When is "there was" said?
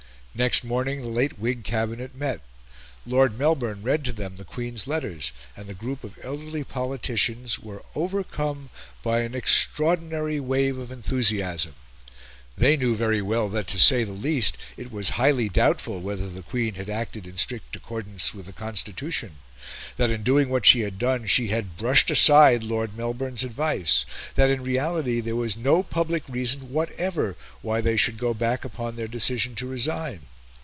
25.21-25.55